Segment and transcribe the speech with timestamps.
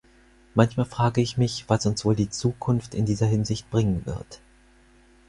[0.55, 4.41] Manchmal frage ich mich, was uns wohl die Zukunft in dieser Hinsicht bringen wird.